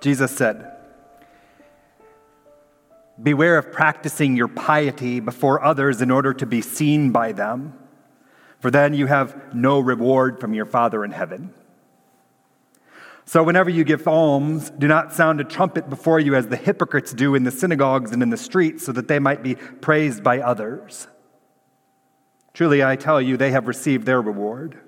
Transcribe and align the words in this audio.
Jesus 0.00 0.30
said, 0.30 0.72
Beware 3.22 3.56
of 3.56 3.72
practicing 3.72 4.36
your 4.36 4.48
piety 4.48 5.20
before 5.20 5.64
others 5.64 6.02
in 6.02 6.10
order 6.10 6.34
to 6.34 6.44
be 6.44 6.60
seen 6.60 7.12
by 7.12 7.32
them, 7.32 7.78
for 8.60 8.70
then 8.70 8.92
you 8.92 9.06
have 9.06 9.54
no 9.54 9.80
reward 9.80 10.38
from 10.38 10.52
your 10.52 10.66
Father 10.66 11.04
in 11.04 11.12
heaven. 11.12 11.54
So, 13.24 13.42
whenever 13.42 13.70
you 13.70 13.84
give 13.84 14.06
alms, 14.06 14.70
do 14.70 14.86
not 14.86 15.12
sound 15.12 15.40
a 15.40 15.44
trumpet 15.44 15.90
before 15.90 16.20
you 16.20 16.36
as 16.36 16.46
the 16.46 16.56
hypocrites 16.56 17.12
do 17.12 17.34
in 17.34 17.42
the 17.42 17.50
synagogues 17.50 18.12
and 18.12 18.22
in 18.22 18.30
the 18.30 18.36
streets, 18.36 18.84
so 18.84 18.92
that 18.92 19.08
they 19.08 19.18
might 19.18 19.42
be 19.42 19.56
praised 19.56 20.22
by 20.22 20.40
others. 20.40 21.08
Truly, 22.52 22.84
I 22.84 22.96
tell 22.96 23.20
you, 23.20 23.36
they 23.36 23.50
have 23.50 23.66
received 23.66 24.06
their 24.06 24.22
reward. 24.22 24.78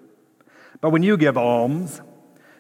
But 0.80 0.90
when 0.90 1.02
you 1.02 1.16
give 1.16 1.36
alms, 1.36 2.00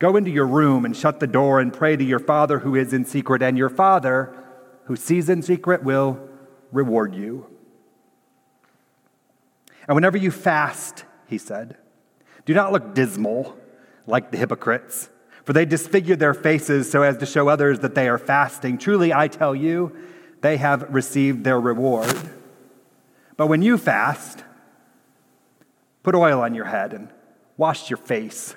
Go 0.00 0.16
into 0.16 0.30
your 0.30 0.46
room 0.46 0.86
and 0.86 0.96
shut 0.96 1.20
the 1.20 1.26
door 1.26 1.60
and 1.60 1.72
pray 1.72 1.94
to 1.94 2.02
your 2.02 2.18
Father 2.18 2.58
who 2.58 2.74
is 2.74 2.92
in 2.92 3.04
secret, 3.04 3.42
and 3.42 3.56
your 3.56 3.68
Father 3.68 4.34
who 4.84 4.96
sees 4.96 5.28
in 5.28 5.42
secret 5.42 5.84
will 5.84 6.18
reward 6.72 7.14
you. 7.14 7.46
And 9.86 9.94
whenever 9.94 10.16
you 10.16 10.30
fast, 10.30 11.04
he 11.28 11.36
said, 11.36 11.76
do 12.46 12.54
not 12.54 12.72
look 12.72 12.94
dismal 12.94 13.56
like 14.06 14.30
the 14.30 14.38
hypocrites, 14.38 15.10
for 15.44 15.52
they 15.52 15.66
disfigure 15.66 16.16
their 16.16 16.34
faces 16.34 16.90
so 16.90 17.02
as 17.02 17.18
to 17.18 17.26
show 17.26 17.48
others 17.48 17.80
that 17.80 17.94
they 17.94 18.08
are 18.08 18.18
fasting. 18.18 18.78
Truly, 18.78 19.12
I 19.12 19.28
tell 19.28 19.54
you, 19.54 19.94
they 20.40 20.56
have 20.56 20.94
received 20.94 21.44
their 21.44 21.60
reward. 21.60 22.16
But 23.36 23.48
when 23.48 23.60
you 23.60 23.76
fast, 23.76 24.44
put 26.02 26.14
oil 26.14 26.40
on 26.40 26.54
your 26.54 26.64
head 26.64 26.94
and 26.94 27.10
wash 27.58 27.90
your 27.90 27.98
face 27.98 28.54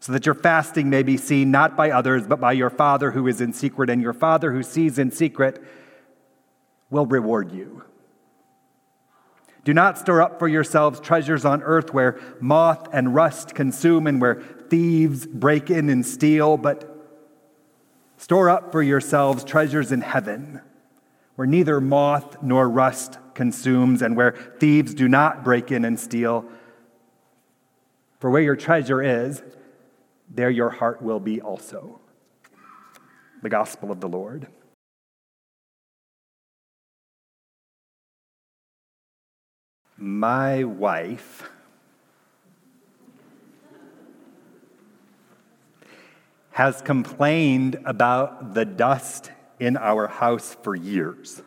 so 0.00 0.12
that 0.12 0.26
your 0.26 0.34
fasting 0.34 0.90
may 0.90 1.02
be 1.02 1.16
seen 1.16 1.50
not 1.50 1.76
by 1.76 1.90
others, 1.90 2.26
but 2.26 2.40
by 2.40 2.52
your 2.52 2.70
Father 2.70 3.10
who 3.10 3.26
is 3.26 3.40
in 3.40 3.52
secret, 3.52 3.90
and 3.90 4.02
your 4.02 4.12
Father 4.12 4.52
who 4.52 4.62
sees 4.62 4.98
in 4.98 5.10
secret 5.10 5.62
will 6.88 7.06
reward 7.06 7.52
you. 7.52 7.84
Do 9.64 9.74
not 9.74 9.98
store 9.98 10.22
up 10.22 10.38
for 10.38 10.48
yourselves 10.48 11.00
treasures 11.00 11.44
on 11.44 11.62
earth 11.62 11.92
where 11.92 12.18
moth 12.40 12.88
and 12.92 13.14
rust 13.14 13.54
consume 13.54 14.06
and 14.06 14.20
where 14.20 14.42
thieves 14.70 15.26
break 15.26 15.70
in 15.70 15.90
and 15.90 16.04
steal, 16.04 16.56
but 16.56 16.86
store 18.16 18.48
up 18.48 18.72
for 18.72 18.82
yourselves 18.82 19.44
treasures 19.44 19.92
in 19.92 20.00
heaven 20.00 20.60
where 21.40 21.46
neither 21.46 21.80
moth 21.80 22.42
nor 22.42 22.68
rust 22.68 23.16
consumes 23.32 24.02
and 24.02 24.14
where 24.14 24.32
thieves 24.58 24.92
do 24.92 25.08
not 25.08 25.42
break 25.42 25.72
in 25.72 25.86
and 25.86 25.98
steal. 25.98 26.44
For 28.18 28.28
where 28.28 28.42
your 28.42 28.56
treasure 28.56 29.02
is, 29.02 29.42
there 30.30 30.50
your 30.50 30.70
heart 30.70 31.02
will 31.02 31.20
be 31.20 31.40
also. 31.40 32.00
The 33.42 33.48
Gospel 33.48 33.90
of 33.90 34.00
the 34.00 34.08
Lord. 34.08 34.46
My 39.96 40.64
wife 40.64 41.50
has 46.52 46.80
complained 46.80 47.78
about 47.84 48.54
the 48.54 48.64
dust 48.64 49.30
in 49.58 49.76
our 49.76 50.06
house 50.06 50.56
for 50.62 50.74
years, 50.74 51.42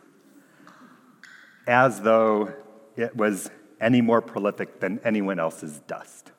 as 1.66 2.00
though 2.00 2.52
it 2.96 3.16
was 3.16 3.50
any 3.80 4.00
more 4.00 4.20
prolific 4.20 4.80
than 4.80 5.00
anyone 5.04 5.40
else's 5.40 5.80
dust. 5.86 6.30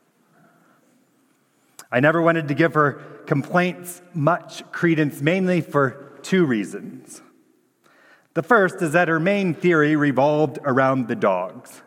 I 1.92 2.00
never 2.00 2.22
wanted 2.22 2.48
to 2.48 2.54
give 2.54 2.74
her 2.74 2.94
complaints 3.26 4.02
much 4.14 4.70
credence, 4.72 5.22
mainly 5.22 5.62
for 5.62 6.20
two 6.22 6.46
reasons. 6.46 7.22
The 8.34 8.44
first 8.44 8.82
is 8.82 8.92
that 8.92 9.08
her 9.08 9.20
main 9.20 9.54
theory 9.54 9.96
revolved 9.96 10.60
around 10.64 11.08
the 11.08 11.16
dogs, 11.16 11.82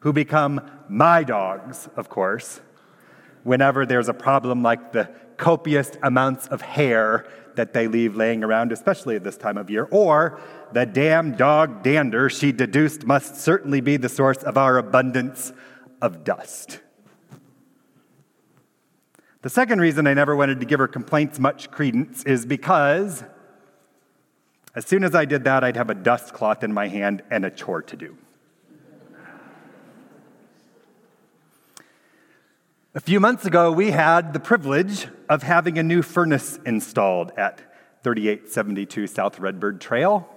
who 0.00 0.12
become 0.12 0.60
my 0.88 1.24
dogs, 1.24 1.88
of 1.96 2.08
course, 2.08 2.60
whenever 3.42 3.84
there's 3.84 4.08
a 4.08 4.14
problem 4.14 4.62
like 4.62 4.92
the 4.92 5.10
copious 5.36 5.92
amounts 6.02 6.46
of 6.46 6.62
hair 6.62 7.26
that 7.56 7.72
they 7.72 7.88
leave 7.88 8.16
laying 8.16 8.42
around, 8.42 8.72
especially 8.72 9.16
at 9.16 9.24
this 9.24 9.36
time 9.36 9.58
of 9.58 9.68
year, 9.68 9.88
or 9.90 10.40
the 10.72 10.86
damn 10.86 11.32
dog 11.36 11.82
dander 11.82 12.28
she 12.28 12.52
deduced 12.52 13.04
must 13.04 13.36
certainly 13.36 13.80
be 13.80 13.96
the 13.96 14.08
source 14.08 14.42
of 14.42 14.56
our 14.56 14.78
abundance 14.78 15.52
of 16.00 16.24
dust. 16.24 16.80
The 19.46 19.50
second 19.50 19.80
reason 19.80 20.08
I 20.08 20.14
never 20.14 20.34
wanted 20.34 20.58
to 20.58 20.66
give 20.66 20.80
her 20.80 20.88
complaints 20.88 21.38
much 21.38 21.70
credence 21.70 22.24
is 22.24 22.44
because 22.44 23.22
as 24.74 24.84
soon 24.84 25.04
as 25.04 25.14
I 25.14 25.24
did 25.24 25.44
that, 25.44 25.62
I'd 25.62 25.76
have 25.76 25.88
a 25.88 25.94
dust 25.94 26.34
cloth 26.34 26.64
in 26.64 26.72
my 26.72 26.88
hand 26.88 27.22
and 27.30 27.44
a 27.44 27.50
chore 27.52 27.82
to 27.82 27.96
do. 27.96 28.16
A 32.96 32.98
few 32.98 33.20
months 33.20 33.44
ago, 33.44 33.70
we 33.70 33.92
had 33.92 34.32
the 34.32 34.40
privilege 34.40 35.06
of 35.28 35.44
having 35.44 35.78
a 35.78 35.82
new 35.84 36.02
furnace 36.02 36.58
installed 36.66 37.30
at 37.36 37.60
3872 38.02 39.06
South 39.06 39.38
Redbird 39.38 39.80
Trail. 39.80 40.28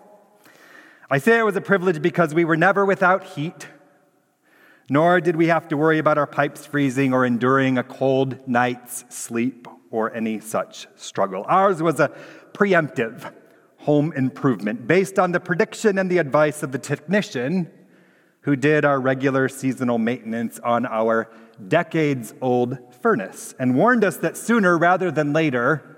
I 1.09 1.17
say 1.17 1.39
it 1.39 1.43
was 1.45 1.55
a 1.55 1.61
privilege 1.61 1.99
because 1.99 2.35
we 2.35 2.45
were 2.45 2.57
never 2.57 2.85
without 2.85 3.23
heat 3.23 3.69
nor 4.89 5.21
did 5.21 5.35
we 5.35 5.47
have 5.47 5.67
to 5.67 5.77
worry 5.77 5.99
about 5.99 6.17
our 6.17 6.27
pipes 6.27 6.65
freezing 6.65 7.13
or 7.13 7.25
enduring 7.25 7.77
a 7.77 7.83
cold 7.83 8.47
night's 8.47 9.05
sleep 9.09 9.67
or 9.91 10.13
any 10.13 10.39
such 10.39 10.87
struggle. 10.95 11.45
Ours 11.47 11.81
was 11.81 11.99
a 11.99 12.11
preemptive 12.53 13.33
home 13.77 14.11
improvement 14.13 14.87
based 14.87 15.17
on 15.17 15.31
the 15.31 15.39
prediction 15.39 15.97
and 15.97 16.09
the 16.09 16.17
advice 16.17 16.63
of 16.63 16.71
the 16.71 16.77
technician 16.77 17.69
who 18.41 18.55
did 18.55 18.85
our 18.85 18.99
regular 18.99 19.47
seasonal 19.49 19.97
maintenance 19.97 20.59
on 20.59 20.85
our 20.85 21.29
decades 21.67 22.33
old 22.41 22.77
furnace 23.01 23.53
and 23.59 23.75
warned 23.75 24.03
us 24.03 24.17
that 24.17 24.37
sooner 24.37 24.77
rather 24.77 25.11
than 25.11 25.33
later, 25.33 25.97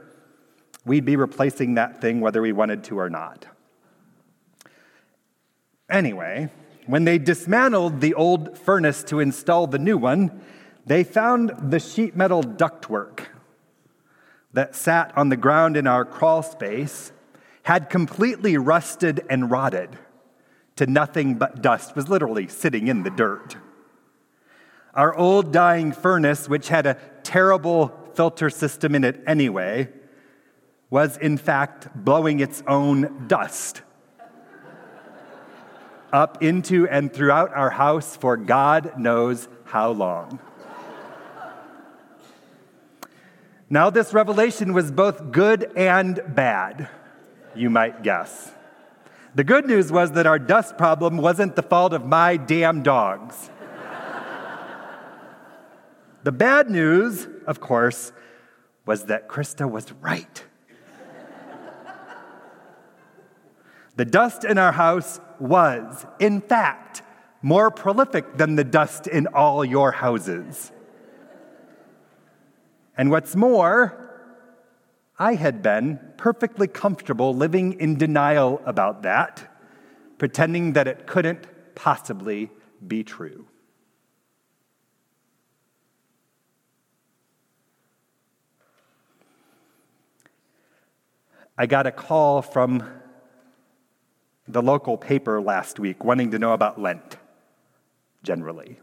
we'd 0.85 1.05
be 1.05 1.15
replacing 1.15 1.75
that 1.75 2.01
thing 2.01 2.19
whether 2.19 2.41
we 2.41 2.51
wanted 2.51 2.83
to 2.83 2.97
or 2.97 3.09
not. 3.09 3.45
Anyway, 5.89 6.49
when 6.85 7.05
they 7.05 7.17
dismantled 7.17 8.01
the 8.01 8.13
old 8.13 8.57
furnace 8.57 9.03
to 9.03 9.19
install 9.19 9.67
the 9.67 9.79
new 9.79 9.97
one, 9.97 10.41
they 10.85 11.03
found 11.03 11.71
the 11.71 11.79
sheet 11.79 12.15
metal 12.15 12.43
ductwork 12.43 13.27
that 14.53 14.75
sat 14.75 15.15
on 15.17 15.29
the 15.29 15.37
ground 15.37 15.77
in 15.77 15.87
our 15.87 16.03
crawl 16.03 16.43
space 16.43 17.11
had 17.63 17.89
completely 17.89 18.57
rusted 18.57 19.23
and 19.29 19.51
rotted 19.51 19.89
to 20.75 20.87
nothing 20.87 21.35
but 21.35 21.61
dust, 21.61 21.95
was 21.95 22.09
literally 22.09 22.47
sitting 22.47 22.87
in 22.87 23.03
the 23.03 23.09
dirt. 23.09 23.55
Our 24.93 25.15
old 25.15 25.53
dying 25.53 25.91
furnace, 25.91 26.49
which 26.49 26.69
had 26.69 26.85
a 26.85 26.97
terrible 27.23 27.91
filter 28.15 28.49
system 28.49 28.95
in 28.95 29.03
it 29.03 29.21
anyway, 29.27 29.89
was 30.89 31.17
in 31.17 31.37
fact 31.37 31.87
blowing 31.95 32.39
its 32.39 32.63
own 32.67 33.27
dust 33.27 33.83
up 36.13 36.43
into 36.43 36.87
and 36.87 37.11
throughout 37.13 37.53
our 37.53 37.69
house 37.69 38.15
for 38.15 38.37
God 38.37 38.97
knows 38.97 39.47
how 39.65 39.91
long. 39.91 40.39
Now, 43.69 43.89
this 43.89 44.13
revelation 44.13 44.73
was 44.73 44.91
both 44.91 45.31
good 45.31 45.71
and 45.77 46.19
bad, 46.27 46.89
you 47.55 47.69
might 47.69 48.03
guess. 48.03 48.51
The 49.33 49.45
good 49.45 49.65
news 49.65 49.93
was 49.93 50.11
that 50.11 50.27
our 50.27 50.37
dust 50.37 50.77
problem 50.77 51.15
wasn't 51.15 51.55
the 51.55 51.63
fault 51.63 51.93
of 51.93 52.05
my 52.05 52.35
damn 52.35 52.83
dogs. 52.83 53.49
the 56.23 56.33
bad 56.33 56.69
news, 56.69 57.29
of 57.47 57.61
course, 57.61 58.11
was 58.85 59.05
that 59.05 59.29
Krista 59.29 59.69
was 59.71 59.93
right. 59.93 60.43
The 64.01 64.05
dust 64.05 64.43
in 64.43 64.57
our 64.57 64.71
house 64.71 65.19
was, 65.37 66.07
in 66.17 66.41
fact, 66.41 67.03
more 67.43 67.69
prolific 67.69 68.35
than 68.35 68.55
the 68.55 68.63
dust 68.63 69.05
in 69.05 69.27
all 69.27 69.63
your 69.63 69.91
houses. 69.91 70.71
And 72.97 73.11
what's 73.11 73.35
more, 73.35 74.11
I 75.19 75.35
had 75.35 75.61
been 75.61 75.99
perfectly 76.17 76.67
comfortable 76.67 77.35
living 77.35 77.73
in 77.73 77.95
denial 77.95 78.59
about 78.65 79.03
that, 79.03 79.47
pretending 80.17 80.73
that 80.73 80.87
it 80.87 81.05
couldn't 81.05 81.45
possibly 81.75 82.49
be 82.87 83.03
true. 83.03 83.45
I 91.55 91.67
got 91.67 91.85
a 91.85 91.91
call 91.91 92.41
from 92.41 92.83
the 94.51 94.61
local 94.61 94.97
paper 94.97 95.41
last 95.41 95.79
week 95.79 96.03
wanting 96.03 96.31
to 96.31 96.39
know 96.39 96.53
about 96.53 96.79
Lent 96.79 97.17
generally. 98.23 98.79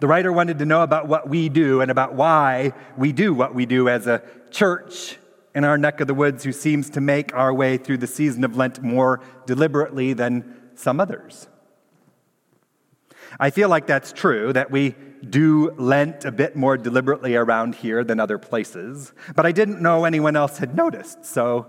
The 0.00 0.06
writer 0.06 0.32
wanted 0.32 0.58
to 0.58 0.66
know 0.66 0.82
about 0.82 1.06
what 1.06 1.28
we 1.28 1.48
do 1.48 1.80
and 1.80 1.90
about 1.90 2.14
why 2.14 2.72
we 2.96 3.12
do 3.12 3.32
what 3.34 3.54
we 3.54 3.66
do 3.66 3.88
as 3.88 4.06
a 4.06 4.22
church 4.50 5.18
in 5.54 5.64
our 5.64 5.78
neck 5.78 6.00
of 6.00 6.06
the 6.06 6.14
woods 6.14 6.44
who 6.44 6.52
seems 6.52 6.90
to 6.90 7.00
make 7.00 7.34
our 7.34 7.52
way 7.52 7.76
through 7.76 7.98
the 7.98 8.06
season 8.06 8.44
of 8.44 8.56
Lent 8.56 8.82
more 8.82 9.20
deliberately 9.46 10.12
than 10.12 10.54
some 10.74 11.00
others. 11.00 11.48
I 13.40 13.50
feel 13.50 13.68
like 13.68 13.86
that's 13.86 14.12
true, 14.12 14.52
that 14.52 14.70
we 14.70 14.94
do 15.28 15.72
Lent 15.72 16.24
a 16.24 16.32
bit 16.32 16.56
more 16.56 16.76
deliberately 16.76 17.34
around 17.34 17.74
here 17.74 18.04
than 18.04 18.20
other 18.20 18.38
places, 18.38 19.12
but 19.34 19.46
I 19.46 19.52
didn't 19.52 19.80
know 19.80 20.04
anyone 20.04 20.36
else 20.36 20.58
had 20.58 20.76
noticed, 20.76 21.24
so 21.24 21.66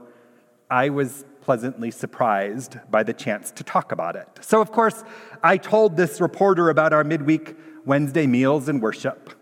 I 0.69 0.89
was 0.89 1.25
pleasantly 1.47 1.89
surprised 1.89 2.77
by 2.91 3.01
the 3.03 3.13
chance 3.13 3.51
to 3.51 3.63
talk 3.63 3.93
about 3.93 4.17
it. 4.17 4.27
So, 4.41 4.59
of 4.59 4.69
course, 4.69 5.05
I 5.41 5.55
told 5.55 5.95
this 5.95 6.19
reporter 6.19 6.69
about 6.69 6.91
our 6.91 7.05
midweek 7.05 7.55
Wednesday 7.85 8.27
meals 8.27 8.67
and 8.67 8.81
worship. 8.81 9.33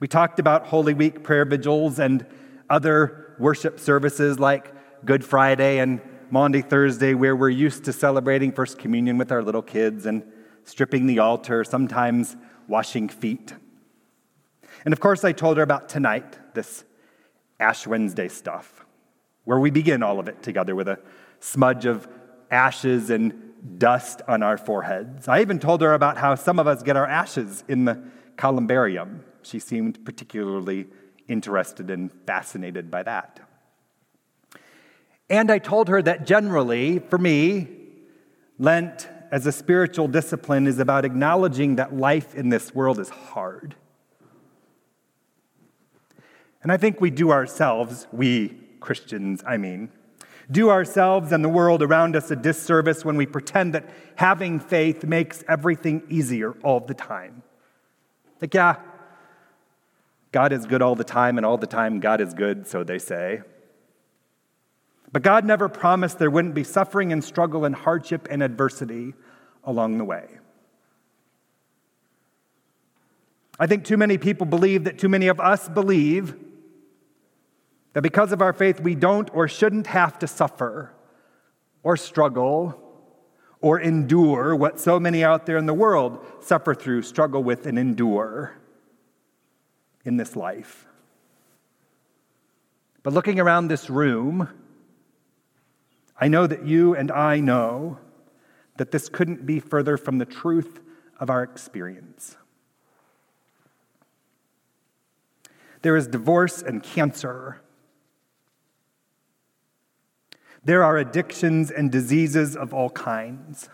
We 0.00 0.06
talked 0.06 0.38
about 0.38 0.66
Holy 0.66 0.92
Week 0.92 1.22
prayer 1.22 1.46
vigils 1.46 1.98
and 1.98 2.26
other 2.68 3.34
worship 3.38 3.80
services 3.80 4.38
like 4.38 4.74
Good 5.06 5.24
Friday 5.24 5.78
and 5.78 5.98
Maundy 6.30 6.60
Thursday, 6.60 7.14
where 7.14 7.36
we're 7.36 7.48
used 7.48 7.84
to 7.84 7.92
celebrating 7.94 8.52
First 8.52 8.78
Communion 8.78 9.16
with 9.16 9.32
our 9.32 9.42
little 9.42 9.62
kids 9.62 10.04
and 10.04 10.22
stripping 10.64 11.06
the 11.06 11.20
altar, 11.20 11.64
sometimes 11.64 12.36
washing 12.68 13.08
feet. 13.08 13.54
And 14.84 14.92
of 14.92 15.00
course, 15.00 15.24
I 15.24 15.32
told 15.32 15.56
her 15.56 15.62
about 15.62 15.88
tonight, 15.88 16.38
this 16.52 16.84
Ash 17.58 17.86
Wednesday 17.86 18.28
stuff, 18.28 18.84
where 19.44 19.58
we 19.58 19.70
begin 19.70 20.02
all 20.02 20.18
of 20.18 20.28
it 20.28 20.42
together 20.42 20.74
with 20.74 20.88
a 20.88 20.98
smudge 21.40 21.84
of 21.84 22.06
ashes 22.50 23.10
and 23.10 23.78
dust 23.78 24.22
on 24.28 24.42
our 24.42 24.58
foreheads. 24.58 25.28
I 25.28 25.40
even 25.40 25.58
told 25.58 25.80
her 25.82 25.94
about 25.94 26.18
how 26.18 26.34
some 26.34 26.58
of 26.58 26.66
us 26.66 26.82
get 26.82 26.96
our 26.96 27.06
ashes 27.06 27.64
in 27.68 27.84
the 27.84 28.02
columbarium. 28.36 29.24
She 29.42 29.58
seemed 29.58 30.04
particularly 30.04 30.86
interested 31.28 31.90
and 31.90 32.12
fascinated 32.26 32.90
by 32.90 33.02
that. 33.04 33.40
And 35.30 35.50
I 35.50 35.58
told 35.58 35.88
her 35.88 36.02
that 36.02 36.26
generally, 36.26 36.98
for 36.98 37.18
me, 37.18 37.68
Lent 38.58 39.08
as 39.30 39.46
a 39.46 39.52
spiritual 39.52 40.06
discipline 40.06 40.66
is 40.66 40.78
about 40.78 41.04
acknowledging 41.04 41.76
that 41.76 41.96
life 41.96 42.34
in 42.34 42.50
this 42.50 42.74
world 42.74 42.98
is 42.98 43.08
hard. 43.08 43.74
And 46.62 46.70
I 46.70 46.76
think 46.76 47.00
we 47.00 47.10
do 47.10 47.32
ourselves, 47.32 48.06
we 48.12 48.58
Christians, 48.82 49.42
I 49.46 49.56
mean, 49.56 49.90
do 50.50 50.68
ourselves 50.68 51.32
and 51.32 51.42
the 51.42 51.48
world 51.48 51.82
around 51.82 52.16
us 52.16 52.30
a 52.30 52.36
disservice 52.36 53.04
when 53.04 53.16
we 53.16 53.24
pretend 53.24 53.74
that 53.74 53.88
having 54.16 54.60
faith 54.60 55.04
makes 55.04 55.42
everything 55.48 56.02
easier 56.10 56.52
all 56.62 56.80
the 56.80 56.94
time. 56.94 57.42
Like, 58.40 58.52
yeah, 58.52 58.76
God 60.32 60.52
is 60.52 60.66
good 60.66 60.82
all 60.82 60.96
the 60.96 61.04
time, 61.04 61.36
and 61.36 61.46
all 61.46 61.58
the 61.58 61.66
time 61.66 62.00
God 62.00 62.20
is 62.20 62.34
good, 62.34 62.66
so 62.66 62.82
they 62.82 62.98
say. 62.98 63.42
But 65.12 65.22
God 65.22 65.44
never 65.44 65.68
promised 65.68 66.18
there 66.18 66.30
wouldn't 66.30 66.54
be 66.54 66.64
suffering 66.64 67.12
and 67.12 67.22
struggle 67.22 67.64
and 67.64 67.74
hardship 67.74 68.26
and 68.30 68.42
adversity 68.42 69.14
along 69.62 69.98
the 69.98 70.04
way. 70.04 70.26
I 73.60 73.66
think 73.66 73.84
too 73.84 73.96
many 73.96 74.18
people 74.18 74.46
believe 74.46 74.84
that 74.84 74.98
too 74.98 75.10
many 75.10 75.28
of 75.28 75.38
us 75.38 75.68
believe 75.68 76.34
that 77.92 78.02
because 78.02 78.32
of 78.32 78.42
our 78.42 78.52
faith, 78.52 78.80
we 78.80 78.94
don't 78.94 79.30
or 79.34 79.48
shouldn't 79.48 79.86
have 79.88 80.18
to 80.20 80.26
suffer 80.26 80.92
or 81.82 81.96
struggle 81.96 82.78
or 83.60 83.80
endure 83.80 84.56
what 84.56 84.80
so 84.80 84.98
many 84.98 85.22
out 85.22 85.46
there 85.46 85.56
in 85.56 85.66
the 85.66 85.74
world 85.74 86.24
suffer 86.40 86.74
through, 86.74 87.02
struggle 87.02 87.42
with, 87.42 87.66
and 87.66 87.78
endure 87.78 88.56
in 90.04 90.16
this 90.16 90.34
life. 90.34 90.86
But 93.02 93.12
looking 93.12 93.40
around 93.40 93.68
this 93.68 93.88
room, 93.88 94.48
I 96.20 96.28
know 96.28 96.46
that 96.46 96.66
you 96.66 96.94
and 96.94 97.10
I 97.10 97.40
know 97.40 97.98
that 98.76 98.90
this 98.90 99.08
couldn't 99.08 99.46
be 99.46 99.60
further 99.60 99.96
from 99.96 100.18
the 100.18 100.24
truth 100.24 100.80
of 101.18 101.30
our 101.30 101.42
experience. 101.42 102.36
There 105.82 105.96
is 105.96 106.06
divorce 106.06 106.62
and 106.62 106.82
cancer. 106.82 107.61
There 110.64 110.84
are 110.84 110.96
addictions 110.96 111.70
and 111.70 111.90
diseases 111.90 112.56
of 112.56 112.72
all 112.72 112.90
kinds. 112.90 113.68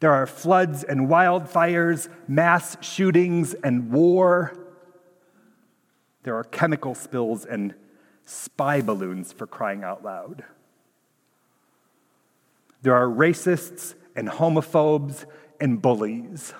There 0.00 0.12
are 0.12 0.26
floods 0.26 0.84
and 0.84 1.08
wildfires, 1.08 2.08
mass 2.28 2.76
shootings 2.80 3.54
and 3.54 3.90
war. 3.90 4.56
There 6.22 6.36
are 6.36 6.44
chemical 6.44 6.94
spills 6.94 7.44
and 7.44 7.74
spy 8.24 8.80
balloons 8.82 9.32
for 9.32 9.46
crying 9.46 9.84
out 9.84 10.04
loud. 10.04 10.44
There 12.82 12.94
are 12.94 13.06
racists 13.06 13.94
and 14.14 14.28
homophobes 14.28 15.24
and 15.60 15.80
bullies. 15.80 16.54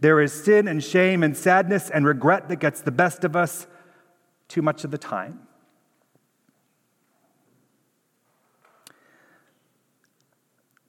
There 0.00 0.20
is 0.20 0.44
sin 0.44 0.66
and 0.66 0.82
shame 0.82 1.22
and 1.22 1.36
sadness 1.36 1.90
and 1.90 2.06
regret 2.06 2.48
that 2.48 2.56
gets 2.56 2.80
the 2.80 2.90
best 2.90 3.24
of 3.24 3.36
us 3.36 3.66
too 4.50 4.60
much 4.60 4.84
of 4.84 4.90
the 4.90 4.98
time. 4.98 5.40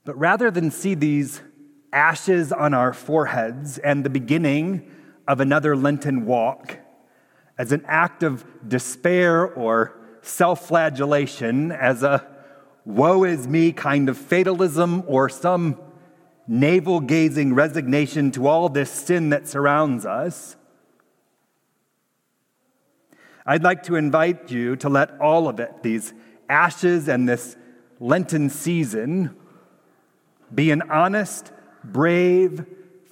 But 0.04 0.18
rather 0.18 0.50
than 0.50 0.72
see 0.72 0.96
these 0.96 1.42
ashes 1.94 2.52
on 2.52 2.74
our 2.74 2.92
foreheads 2.92 3.78
and 3.78 4.04
the 4.04 4.10
beginning 4.10 4.90
of 5.28 5.40
another 5.40 5.76
Lenten 5.76 6.26
walk, 6.26 6.80
as 7.58 7.72
an 7.72 7.84
act 7.88 8.24
of 8.24 8.44
despair 8.68 9.46
or 9.46 9.96
self 10.24 10.68
flagellation, 10.68 11.72
as 11.72 12.02
a 12.02 12.26
woe 12.84 13.24
is 13.24 13.48
me 13.48 13.72
kind 13.72 14.10
of 14.10 14.18
fatalism 14.18 15.04
or 15.06 15.30
some 15.30 15.80
navel 16.48 17.00
gazing 17.00 17.54
resignation 17.54 18.32
to 18.32 18.48
all 18.48 18.68
this 18.70 18.90
sin 18.90 19.30
that 19.30 19.48
surrounds 19.48 20.06
us. 20.06 20.56
I'd 23.46 23.64
like 23.64 23.84
to 23.84 23.96
invite 23.96 24.52
you 24.52 24.76
to 24.78 24.90
let 24.90 25.20
all 25.20 25.48
of 25.48 25.60
it, 25.60 25.84
these 25.84 26.14
ashes 26.50 27.08
and 27.08 27.28
this 27.28 27.56
Lenten 28.00 28.50
season, 28.50 29.36
be 30.54 30.72
an 30.72 30.84
honest, 30.90 31.52
brave, 31.84 32.66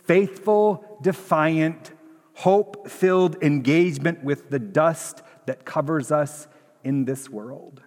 faithful, 0.04 0.98
defiant, 1.02 1.92
hope 2.34 2.90
filled 2.90 3.42
engagement 3.44 4.24
with 4.24 4.50
the 4.50 4.60
dust 4.60 5.22
that 5.46 5.66
covers 5.66 6.12
us 6.12 6.48
in 6.84 7.06
this 7.06 7.30
world. 7.30 7.82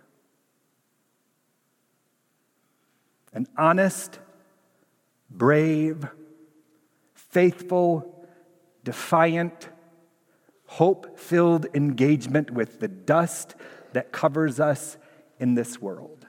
An 3.33 3.47
honest, 3.57 4.19
brave, 5.31 6.07
faithful, 7.15 8.27
defiant, 8.85 9.69
hope 10.73 11.19
filled 11.19 11.67
engagement 11.75 12.51
with 12.51 12.81
the 12.81 12.89
dust 12.89 13.55
that 13.93 14.11
covers 14.11 14.59
us 14.59 14.97
in 15.39 15.55
this 15.55 15.83
world. 15.83 16.27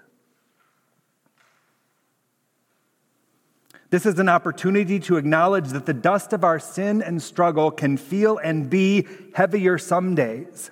This 3.90 4.06
is 4.06 4.20
an 4.20 4.28
opportunity 4.28 5.00
to 5.02 5.16
acknowledge 5.16 5.70
that 5.70 5.86
the 5.86 5.94
dust 5.94 6.34
of 6.34 6.44
our 6.44 6.60
sin 6.60 7.02
and 7.02 7.22
struggle 7.22 7.72
can 7.72 7.96
feel 7.96 8.38
and 8.38 8.70
be 8.70 9.08
heavier 9.34 9.78
some 9.78 10.14
days, 10.14 10.72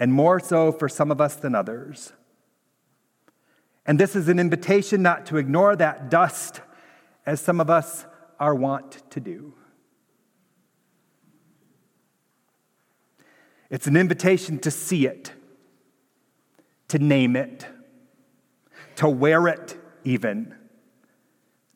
and 0.00 0.14
more 0.14 0.40
so 0.40 0.72
for 0.72 0.88
some 0.88 1.10
of 1.10 1.20
us 1.20 1.36
than 1.36 1.54
others. 1.54 2.14
And 3.84 4.00
this 4.00 4.16
is 4.16 4.28
an 4.28 4.38
invitation 4.38 5.02
not 5.02 5.26
to 5.26 5.36
ignore 5.36 5.76
that 5.76 6.08
dust 6.08 6.62
as 7.26 7.38
some 7.38 7.60
of 7.60 7.68
us 7.68 8.06
are 8.40 8.54
wont 8.54 9.02
to 9.10 9.20
do. 9.20 9.52
It's 13.74 13.88
an 13.88 13.96
invitation 13.96 14.60
to 14.60 14.70
see 14.70 15.04
it, 15.04 15.32
to 16.86 17.00
name 17.00 17.34
it, 17.34 17.66
to 18.94 19.08
wear 19.08 19.48
it 19.48 19.76
even 20.04 20.54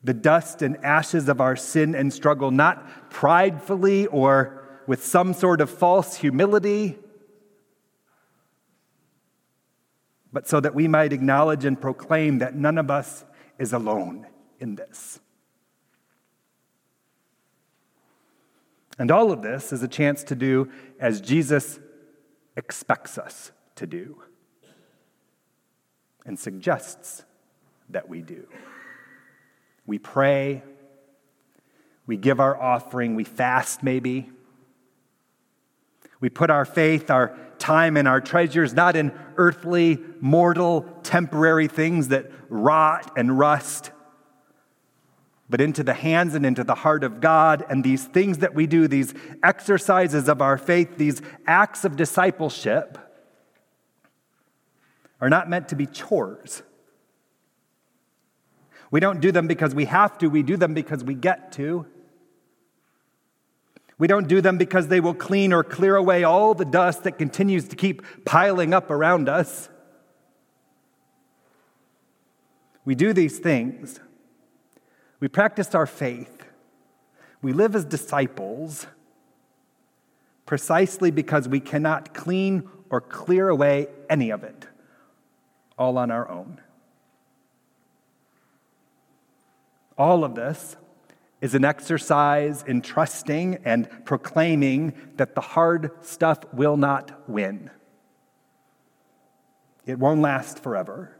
the 0.05 0.15
dust 0.15 0.63
and 0.63 0.77
ashes 0.85 1.29
of 1.29 1.41
our 1.41 1.57
sin 1.57 1.97
and 1.97 2.13
struggle, 2.13 2.53
not 2.53 3.11
pridefully 3.11 4.07
or 4.07 4.63
with 4.87 5.05
some 5.05 5.35
sort 5.35 5.61
of 5.61 5.69
false 5.69 6.15
humility, 6.15 6.97
but 10.33 10.47
so 10.47 10.61
that 10.61 10.77
we 10.77 10.87
might 10.87 11.13
acknowledge 11.13 11.65
and 11.65 11.81
proclaim 11.81 12.39
that 12.39 12.55
none 12.55 12.79
of 12.79 12.93
us 12.93 13.25
is 13.59 13.73
alone 13.73 14.25
in 14.61 14.77
this. 14.77 15.19
And 19.01 19.11
all 19.11 19.33
of 19.33 19.43
this 19.43 19.73
is 19.73 19.83
a 19.83 19.89
chance 19.89 20.23
to 20.23 20.37
do 20.37 20.71
as 21.01 21.21
Jesus 21.21 21.81
expects 22.59 23.17
us 23.17 23.53
to 23.77 23.87
do 23.87 24.21
and 26.27 26.39
suggests 26.39 27.25
that 27.89 28.09
we 28.09 28.21
do. 28.21 28.47
We 29.87 29.99
pray, 29.99 30.63
we 32.07 32.17
give 32.17 32.41
our 32.41 32.61
offering, 32.61 33.15
we 33.15 33.25
fast 33.25 33.83
maybe. 33.83 34.29
We 36.21 36.29
put 36.29 36.51
our 36.51 36.65
faith, 36.65 37.11
our 37.11 37.39
time, 37.59 37.97
and 37.97 38.09
our 38.09 38.21
treasures 38.21 38.75
not 38.75 38.97
in 38.97 39.13
earthly, 39.37 39.99
mortal, 40.21 40.83
temporary 41.05 41.69
things 41.69 42.09
that 42.09 42.31
rot 42.49 43.13
and 43.17 43.39
rust, 43.39 43.93
but 45.51 45.61
into 45.61 45.83
the 45.83 45.95
hands 45.95 46.35
and 46.35 46.45
into 46.45 46.63
the 46.63 46.75
heart 46.75 47.05
of 47.05 47.21
God. 47.21 47.65
And 47.69 47.83
these 47.83 48.05
things 48.05 48.39
that 48.39 48.55
we 48.55 48.67
do, 48.67 48.87
these 48.87 49.15
exercises 49.43 50.29
of 50.29 50.43
our 50.43 50.59
faith, 50.59 50.97
these 50.97 51.23
acts 51.47 51.85
of 51.85 51.97
discipleship, 51.97 52.99
are 55.21 55.31
not 55.31 55.49
meant 55.49 55.69
to 55.69 55.77
be 55.77 55.87
chores. 55.87 56.63
We 58.91 59.01
don't 59.01 59.21
do 59.21 59.33
them 59.33 59.47
because 59.47 59.75
we 59.75 59.87
have 59.87 60.17
to, 60.19 60.29
we 60.29 60.43
do 60.43 60.57
them 60.57 60.75
because 60.75 61.03
we 61.03 61.15
get 61.15 61.53
to. 61.53 61.87
We 63.99 64.07
don't 64.07 64.29
do 64.29 64.41
them 64.41 64.59
because 64.59 64.89
they 64.89 65.01
will 65.01 65.15
clean 65.15 65.53
or 65.53 65.65
clear 65.65 65.97
away 65.97 66.23
all 66.25 66.55
the 66.55 66.65
dust 66.65 67.03
that 67.03 67.19
continues 67.19 67.67
to 67.69 67.77
keep 67.77 68.25
piling 68.25 68.73
up 68.73 68.91
around 68.91 69.29
us. 69.29 69.69
We 72.85 72.95
do 72.95 73.13
these 73.13 73.39
things. 73.39 74.01
We 75.21 75.29
practice 75.29 75.75
our 75.75 75.87
faith. 75.87 76.45
We 77.43 77.53
live 77.53 77.75
as 77.75 77.85
disciples 77.85 78.87
precisely 80.47 81.11
because 81.11 81.49
we 81.49 81.61
cannot 81.61 82.15
clean 82.15 82.69
or 82.91 83.01
clear 83.01 83.49
away 83.49 83.89
any 84.09 84.31
of 84.31 84.45
it 84.45 84.67
all 85.77 85.99
on 85.99 86.11
our 86.11 86.29
own. 86.29 86.61
All 89.97 90.25
of 90.25 90.35
this 90.35 90.77
is 91.41 91.55
an 91.55 91.65
exercise 91.65 92.65
in 92.67 92.83
trusting 92.83 93.59
and 93.65 93.89
proclaiming 94.05 94.93
that 95.17 95.35
the 95.35 95.41
hard 95.41 95.91
stuff 96.05 96.39
will 96.53 96.77
not 96.77 97.29
win. 97.29 97.71
It 99.87 99.99
won't 99.99 100.21
last 100.21 100.59
forever. 100.61 101.18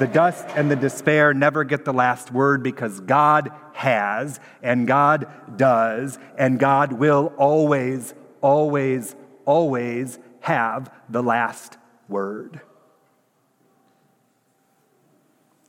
The 0.00 0.06
dust 0.06 0.46
and 0.56 0.70
the 0.70 0.76
despair 0.76 1.34
never 1.34 1.62
get 1.62 1.84
the 1.84 1.92
last 1.92 2.32
word 2.32 2.62
because 2.62 3.00
God 3.00 3.52
has, 3.74 4.40
and 4.62 4.86
God 4.86 5.30
does, 5.58 6.18
and 6.38 6.58
God 6.58 6.94
will 6.94 7.34
always, 7.36 8.14
always, 8.40 9.14
always 9.44 10.18
have 10.40 10.90
the 11.10 11.22
last 11.22 11.76
word. 12.08 12.62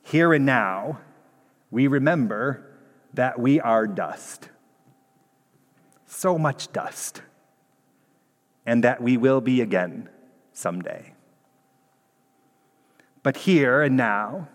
Here 0.04 0.32
and 0.32 0.46
now, 0.46 1.02
we 1.70 1.88
remember 1.88 2.66
that 3.14 3.38
we 3.38 3.60
are 3.60 3.86
dust. 3.86 4.48
So 6.06 6.38
much 6.38 6.72
dust. 6.72 7.22
And 8.66 8.82
that 8.86 9.04
we 9.04 9.18
will 9.18 9.42
be 9.42 9.60
again 9.60 10.08
someday. 10.54 11.16
But 13.24 13.38
here 13.38 13.82
and 13.82 13.98
now, 13.98 14.50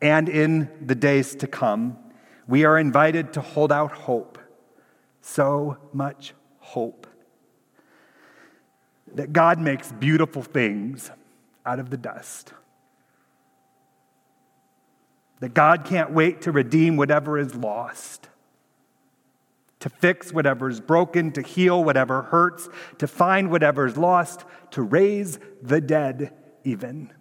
and 0.00 0.28
in 0.28 0.70
the 0.84 0.94
days 0.94 1.34
to 1.36 1.46
come, 1.46 1.98
we 2.46 2.64
are 2.64 2.78
invited 2.78 3.32
to 3.34 3.40
hold 3.40 3.72
out 3.72 3.92
hope. 3.92 4.38
So 5.20 5.78
much 5.92 6.34
hope. 6.58 7.06
That 9.14 9.32
God 9.32 9.58
makes 9.58 9.90
beautiful 9.92 10.42
things 10.42 11.10
out 11.64 11.80
of 11.80 11.90
the 11.90 11.96
dust 11.96 12.52
that 15.40 15.54
God 15.54 15.84
can't 15.84 16.12
wait 16.12 16.42
to 16.42 16.52
redeem 16.52 16.96
whatever 16.96 17.38
is 17.38 17.54
lost, 17.54 18.28
to 19.80 19.88
fix 19.88 20.32
whatever 20.32 20.68
is 20.68 20.80
broken, 20.80 21.30
to 21.32 21.42
heal 21.42 21.82
whatever 21.84 22.22
hurts, 22.22 22.68
to 22.98 23.06
find 23.06 23.50
whatever 23.50 23.86
is 23.86 23.96
lost, 23.96 24.44
to 24.70 24.82
raise 24.82 25.38
the 25.62 25.80
dead, 25.80 26.32
even. 26.64 27.12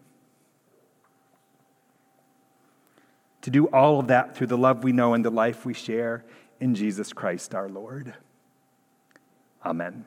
To 3.45 3.51
do 3.51 3.67
all 3.67 3.99
of 3.99 4.07
that 4.07 4.35
through 4.35 4.47
the 4.47 4.57
love 4.57 4.83
we 4.83 4.91
know 4.91 5.13
and 5.13 5.23
the 5.23 5.29
life 5.29 5.67
we 5.67 5.75
share 5.75 6.25
in 6.59 6.73
Jesus 6.73 7.13
Christ 7.13 7.53
our 7.53 7.69
Lord. 7.69 8.15
Amen. 9.63 10.03